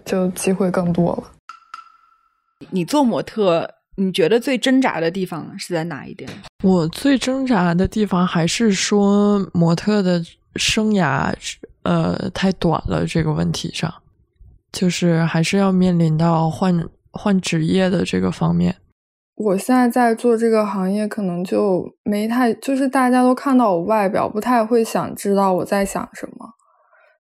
[0.07, 1.25] 就机会更多了。
[2.71, 6.31] 你做模特，你觉得最挣扎的地方是在哪一点？
[6.63, 10.25] 我最挣扎的地方还是说模特的
[10.57, 11.31] 生涯。
[11.85, 13.93] 呃，太短了这个问题上，
[14.73, 18.77] 就是还是要面临到换换职业的这个方面。
[19.37, 26.51] 我现在在做这个行业，可能就没太，就是大家都看到我外表，不太会想知道我在想什么。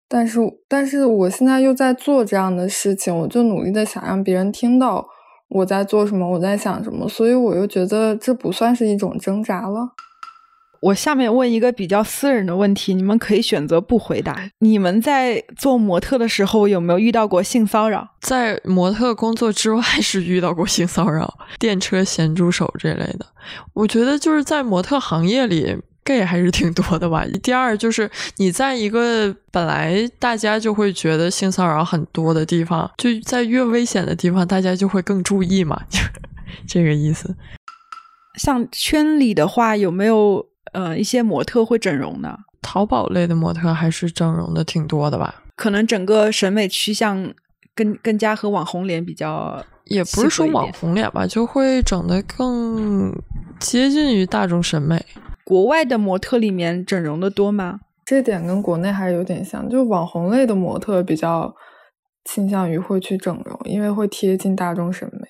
[0.08, 5.08] 但是，但是我现在又在做这样的事情，我就努力的想让别人听到
[5.50, 9.90] 我在做什么，我在想什么，所以我又觉得这不算是一种挣扎了。
[10.84, 14.38] 我下面问一个比较私人的问题，你们可以选择不回答。
[14.60, 18.06] 你们在做模特的时候有没有遇到过性骚扰？
[18.20, 23.26] 在模特工作之外是遇到过性骚扰，电车咸猪手这类的。
[23.74, 25.74] 我觉得就是在模特行业里
[26.04, 27.26] ，gay 还是挺多的吧。
[27.42, 36.00] 第二就是你在一个本来大家就会觉得性骚扰很多的地方，就在越危险的地方，大家就会更注意嘛， 就
[36.68, 37.34] 这个意思。
[38.38, 40.46] 像圈里的话，有没有？
[40.74, 42.38] 呃，一些模特会整容的。
[42.62, 45.44] 淘宝类的模特还是整容的挺多的吧？
[45.56, 47.34] 可能整个审美趋向
[47.76, 53.14] 更更加和网红脸比较，也不是说网红脸吧，就会整的更
[53.60, 55.06] 接近于大众审美。
[55.44, 57.82] 国外的模特里面整容的多吗？
[58.06, 61.54] 这点跟国内还是有点像，就网红类的模特比较
[62.26, 65.28] 倾向于会去整容，因为会贴近大众审美。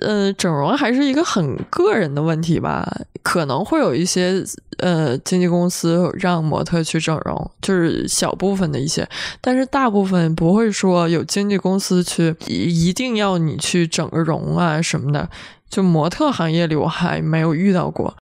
[0.00, 2.88] 呃，整容还是一个很个人的问题吧，
[3.22, 4.42] 可能会有一些
[4.78, 9.08] 呃经纪公司让模特去整容，就是小部分的一些，
[9.40, 15.28] 但是大部分不会说有经纪公司去一定要你去整个容啊什么的。
[15.68, 18.14] 就模特行业里，我还没有遇到过。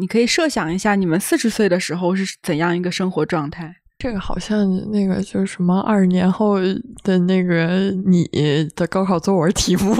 [0.00, 3.76] 你可以设想一下，你们四十岁的时候是怎样一个生活状态？
[4.04, 6.56] 这个好像那个就是什么二十年后
[7.02, 8.28] 的那个你
[8.76, 9.94] 的高考作文题目。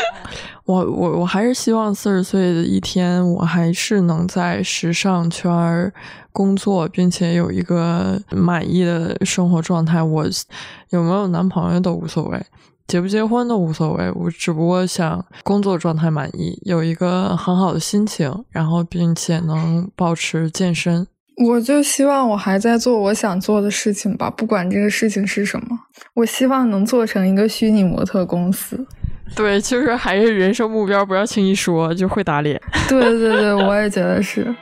[0.64, 5.92] 我我我还是希望四十岁的一天，我还是能在时尚圈
[6.32, 10.02] 工作，并且有一个满意的生活状态。
[10.02, 10.24] 我
[10.88, 12.42] 有没有男朋友都无所谓，
[12.86, 14.10] 结不结婚都无所谓。
[14.12, 21.06] 我只不过想工作状态满意，有一个很好的心情，然后并且能保持健身。
[21.36, 25.66] 我就希望我还在做我想做的事情吧，不管这个事情是什么。
[26.14, 28.86] 我希望能做成一个虚拟模特公司。
[29.34, 32.60] 对，就是还是人生目标，不要轻易说，就会打脸。
[32.88, 34.54] 对对对，我也觉得是。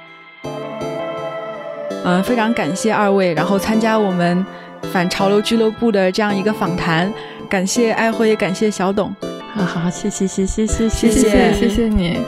[2.05, 4.45] 嗯，非常感谢二位，然后参加我们
[4.93, 7.13] 反潮流俱乐部的这样一个访谈。
[7.51, 9.15] 感谢爱辉，感谢小董。
[9.53, 12.19] 好好，谢谢谢谢谢谢谢谢谢你。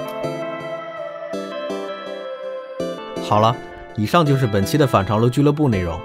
[3.23, 3.74] 好了。
[3.97, 6.01] 以上就是本期的反潮流俱乐部内容。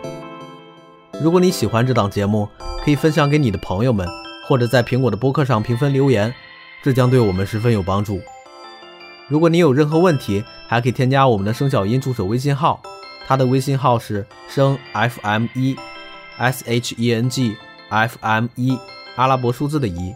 [1.21, 2.47] 如果你喜欢这档节目，
[2.83, 4.07] 可以分享给你的朋友们，
[4.47, 6.33] 或者在苹果的播客上评分留言，
[6.83, 8.21] 这将对我们十分有帮助。
[9.27, 12.81] 如果你有任何问题，还可以添加我们的声小音助手微信号，
[13.27, 15.75] 他的微信号是声 FM 一
[16.37, 17.55] S H E N G
[17.89, 18.77] F M 一
[19.15, 20.15] 阿拉伯数字的一，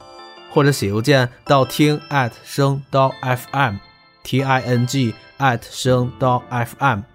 [0.52, 3.76] 或者写邮件到听 at 声到 FM
[4.24, 7.13] T I N G at 声到 FM。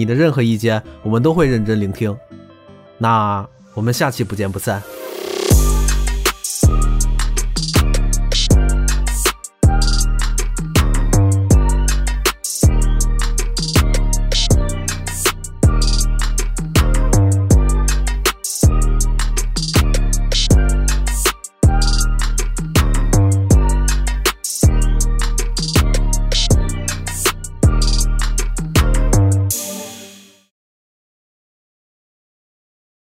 [0.00, 2.16] 你的任何意见，我们都会认真聆听。
[2.96, 4.82] 那我们下期不见不散。